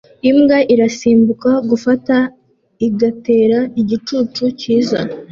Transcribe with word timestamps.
Imbwa 0.29 0.57
irasimbuka 0.73 1.51
gufata 1.69 2.15
igatera 2.87 3.59
igicucu 3.81 4.43
cyiza 4.59 4.99